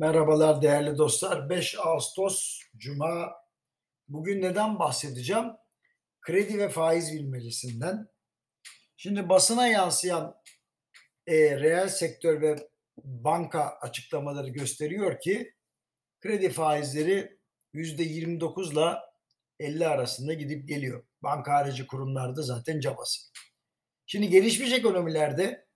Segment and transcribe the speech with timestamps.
[0.00, 1.50] Merhabalar değerli dostlar.
[1.50, 3.32] 5 Ağustos Cuma.
[4.08, 5.44] Bugün neden bahsedeceğim?
[6.20, 8.08] Kredi ve faiz bilmecesinden.
[8.96, 10.36] Şimdi basına yansıyan
[11.26, 12.56] e, reel sektör ve
[13.04, 15.54] banka açıklamaları gösteriyor ki
[16.20, 17.38] kredi faizleri
[17.74, 18.98] %29 ile
[19.58, 21.04] 50 arasında gidip geliyor.
[21.22, 23.20] Banka harici kurumlarda zaten cabası.
[24.06, 25.66] Şimdi gelişmiş ekonomilerde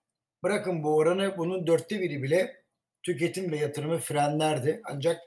[0.43, 2.64] bırakın bu oranı bunun dörtte biri bile
[3.05, 4.81] tüketim ve yatırımı frenlerdi.
[4.85, 5.21] Ancak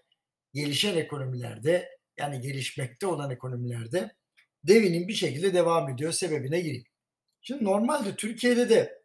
[0.54, 4.14] gelişen ekonomilerde yani gelişmekte olan ekonomilerde
[4.64, 6.12] devinin bir şekilde devam ediyor.
[6.12, 6.84] Sebebine gireyim.
[7.40, 9.02] Şimdi normalde Türkiye'de de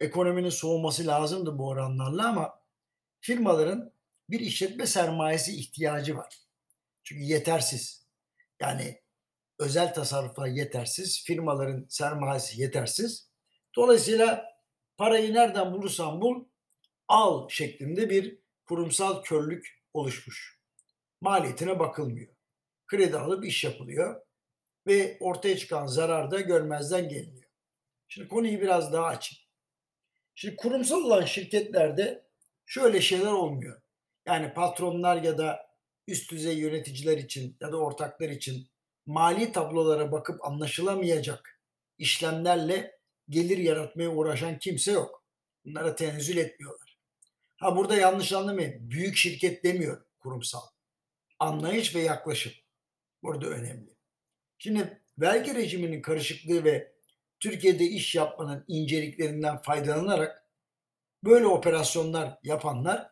[0.00, 2.60] ekonominin soğuması lazımdı bu oranlarla ama
[3.20, 3.92] firmaların
[4.30, 6.38] bir işletme sermayesi ihtiyacı var.
[7.02, 8.06] Çünkü yetersiz.
[8.60, 9.00] Yani
[9.58, 13.28] özel tasarruflar yetersiz, firmaların sermayesi yetersiz.
[13.76, 14.44] Dolayısıyla
[14.96, 16.44] parayı nereden bulursan bul
[17.08, 20.60] al şeklinde bir kurumsal körlük oluşmuş.
[21.20, 22.34] Maliyetine bakılmıyor.
[22.86, 24.20] Kredi alıp iş yapılıyor
[24.86, 27.50] ve ortaya çıkan zarar da görmezden geliniyor.
[28.08, 29.44] Şimdi konuyu biraz daha açayım.
[30.34, 32.26] Şimdi kurumsal olan şirketlerde
[32.66, 33.80] şöyle şeyler olmuyor.
[34.26, 35.66] Yani patronlar ya da
[36.08, 38.68] üst düzey yöneticiler için ya da ortaklar için
[39.06, 41.60] mali tablolara bakıp anlaşılamayacak
[41.98, 45.24] işlemlerle gelir yaratmaya uğraşan kimse yok.
[45.64, 46.83] Bunlara tenezzül etmiyorlar.
[47.56, 48.90] Ha burada yanlış anlamayın.
[48.90, 50.60] Büyük şirket demiyor kurumsal.
[51.38, 52.52] Anlayış ve yaklaşım
[53.22, 53.96] burada önemli.
[54.58, 56.94] Şimdi vergi rejiminin karışıklığı ve
[57.40, 60.44] Türkiye'de iş yapmanın inceliklerinden faydalanarak
[61.24, 63.10] böyle operasyonlar yapanlar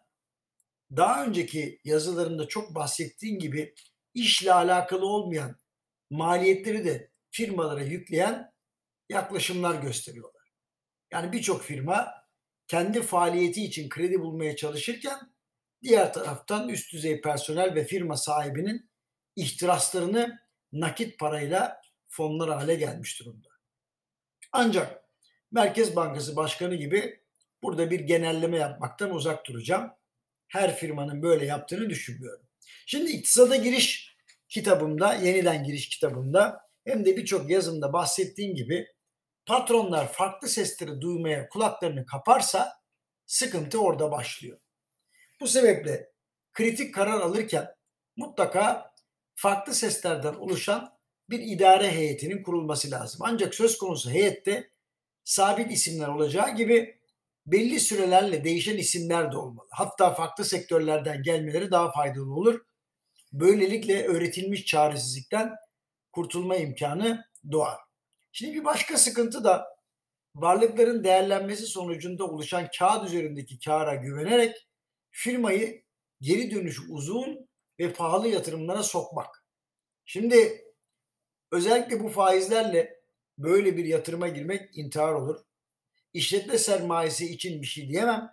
[0.97, 3.75] daha önceki yazılarımda çok bahsettiğim gibi
[4.15, 5.57] işle alakalı olmayan
[6.11, 8.53] maliyetleri de firmalara yükleyen
[9.09, 10.53] yaklaşımlar gösteriyorlar.
[11.11, 12.22] Yani birçok firma
[12.73, 15.19] kendi faaliyeti için kredi bulmaya çalışırken
[15.83, 18.91] diğer taraftan üst düzey personel ve firma sahibinin
[19.37, 20.39] ihtiraslarını
[20.73, 23.49] nakit parayla fonlar hale gelmiş durumda.
[24.53, 25.05] Ancak
[25.51, 27.21] Merkez Bankası Başkanı gibi
[27.63, 29.91] burada bir genelleme yapmaktan uzak duracağım.
[30.49, 32.47] Her firmanın böyle yaptığını düşünmüyorum.
[32.87, 34.17] Şimdi iktisada giriş
[34.49, 38.87] kitabımda, yeniden giriş kitabımda hem de birçok yazımda bahsettiğim gibi
[39.47, 42.73] patronlar farklı sesleri duymaya kulaklarını kaparsa
[43.27, 44.59] sıkıntı orada başlıyor.
[45.41, 46.13] Bu sebeple
[46.53, 47.75] kritik karar alırken
[48.17, 48.95] mutlaka
[49.35, 50.99] farklı seslerden oluşan
[51.31, 53.21] bir idare heyetinin kurulması lazım.
[53.25, 54.71] Ancak söz konusu heyette
[55.25, 57.01] sabit isimler olacağı gibi
[57.47, 59.69] belli sürelerle değişen isimler de olmalı.
[59.71, 62.61] Hatta farklı sektörlerden gelmeleri daha faydalı olur.
[63.33, 65.53] Böylelikle öğretilmiş çaresizlikten
[66.13, 67.92] kurtulma imkanı doğar.
[68.33, 69.77] Şimdi bir başka sıkıntı da
[70.35, 74.69] varlıkların değerlenmesi sonucunda oluşan kağıt üzerindeki kâra güvenerek
[75.11, 75.85] firmayı
[76.21, 77.49] geri dönüş uzun
[77.79, 79.45] ve pahalı yatırımlara sokmak.
[80.05, 80.65] Şimdi
[81.53, 83.01] özellikle bu faizlerle
[83.39, 85.41] böyle bir yatırıma girmek intihar olur.
[86.13, 88.31] İşletme sermayesi için bir şey diyemem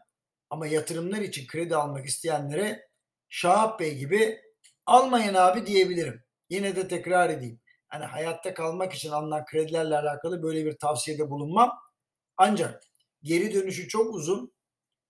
[0.49, 2.89] ama yatırımlar için kredi almak isteyenlere
[3.29, 4.41] Şahap Bey gibi
[4.85, 6.23] almayın abi diyebilirim.
[6.49, 11.79] Yine de tekrar edeyim hani hayatta kalmak için alınan kredilerle alakalı böyle bir tavsiyede bulunmam.
[12.37, 12.83] Ancak
[13.23, 14.53] geri dönüşü çok uzun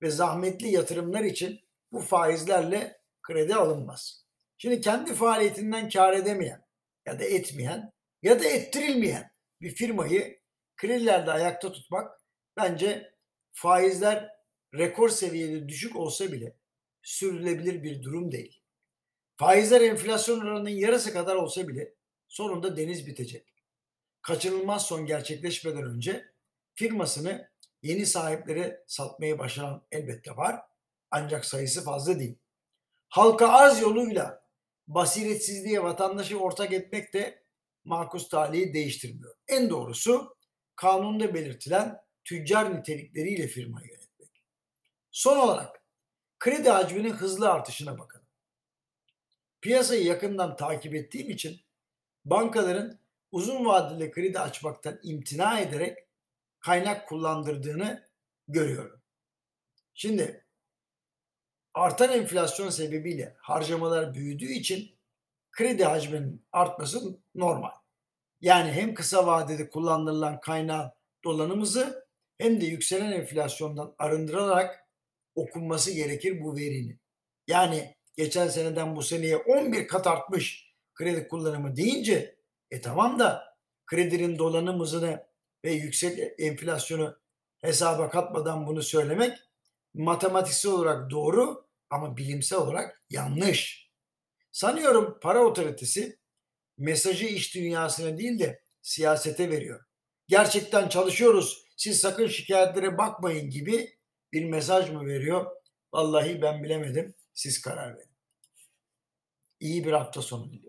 [0.02, 1.60] ve zahmetli yatırımlar için
[1.92, 4.26] bu faizlerle kredi alınmaz.
[4.58, 6.66] Şimdi kendi faaliyetinden kar edemeyen
[7.06, 7.92] ya da etmeyen
[8.22, 9.32] ya da ettirilmeyen
[9.62, 10.40] bir firmayı
[10.78, 12.22] kredilerde ayakta tutmak
[12.58, 13.14] bence
[13.52, 14.30] faizler
[14.74, 16.58] rekor seviyede düşük olsa bile
[17.02, 18.64] sürdürülebilir bir durum değil.
[19.38, 21.94] Faizler enflasyon oranının yarısı kadar olsa bile
[22.30, 23.54] sonunda deniz bitecek.
[24.22, 26.34] Kaçınılmaz son gerçekleşmeden önce
[26.76, 27.50] firmasını
[27.82, 30.62] yeni sahiplere satmayı başaran elbette var.
[31.12, 32.36] Ancak sayısı fazla değil.
[33.10, 34.44] Halka arz yoluyla
[34.88, 37.44] basiretsizliğe vatandaşı ortak etmek de
[37.84, 39.36] makus talihi değiştirmiyor.
[39.48, 40.38] En doğrusu
[40.76, 44.44] kanunda belirtilen tüccar nitelikleriyle firmayı yönetmek.
[45.12, 45.84] Son olarak
[46.40, 48.28] kredi hacminin hızlı artışına bakalım.
[49.62, 51.62] Piyasayı yakından takip ettiğim için
[52.26, 53.00] bankaların
[53.32, 55.98] uzun vadeli kredi açmaktan imtina ederek
[56.60, 58.08] kaynak kullandırdığını
[58.48, 59.02] görüyorum.
[59.94, 60.46] Şimdi
[61.74, 65.00] artan enflasyon sebebiyle harcamalar büyüdüğü için
[65.52, 67.72] kredi hacminin artması normal.
[68.42, 70.94] Yani hem kısa vadede kullanılan kaynağı
[71.24, 72.08] dolanımızı
[72.38, 74.88] hem de yükselen enflasyondan arındırarak
[75.36, 77.02] okunması gerekir bu verinin.
[77.48, 80.69] Yani geçen seneden bu seneye 11 kat artmış
[81.00, 82.36] kredi kullanımı deyince
[82.72, 85.26] e tamam da kredinin dolanım hızını
[85.66, 87.18] ve yüksek enflasyonu
[87.58, 89.40] hesaba katmadan bunu söylemek
[89.94, 93.90] matematiksel olarak doğru Ama bilimsel olarak yanlış.
[94.52, 96.20] Sanıyorum para otoritesi
[96.78, 99.86] mesajı iş dünyasına değil de siyasete veriyor.
[100.28, 103.98] Gerçekten çalışıyoruz, siz sakın şikayetlere bakmayın gibi
[104.34, 105.46] bir mesaj mı veriyor?
[105.94, 107.16] Vallahi ben bilemedim.
[107.34, 108.12] Siz karar verin.
[109.60, 110.69] İyi bir hafta sonu diliyorum.